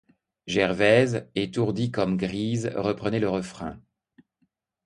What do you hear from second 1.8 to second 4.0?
comme grise, reprenait le refrain.